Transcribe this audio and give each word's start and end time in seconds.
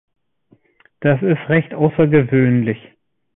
Das 1.01 1.21
ist 1.21 1.47
recht 1.47 1.75
außergewöhnlich. 1.75 2.79